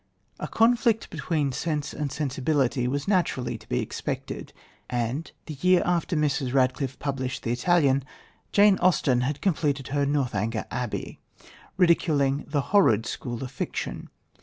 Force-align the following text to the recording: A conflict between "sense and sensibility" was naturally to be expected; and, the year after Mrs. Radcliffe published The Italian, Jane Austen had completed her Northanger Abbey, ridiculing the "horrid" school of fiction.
A 0.39 0.47
conflict 0.47 1.11
between 1.11 1.51
"sense 1.51 1.93
and 1.93 2.11
sensibility" 2.11 2.87
was 2.87 3.07
naturally 3.07 3.55
to 3.59 3.69
be 3.69 3.81
expected; 3.81 4.51
and, 4.89 5.31
the 5.45 5.53
year 5.61 5.83
after 5.85 6.15
Mrs. 6.15 6.55
Radcliffe 6.55 6.97
published 6.97 7.43
The 7.43 7.51
Italian, 7.51 8.03
Jane 8.51 8.79
Austen 8.79 9.21
had 9.21 9.41
completed 9.41 9.89
her 9.89 10.07
Northanger 10.07 10.65
Abbey, 10.71 11.19
ridiculing 11.77 12.45
the 12.47 12.61
"horrid" 12.73 13.05
school 13.05 13.43
of 13.43 13.51
fiction. 13.51 14.09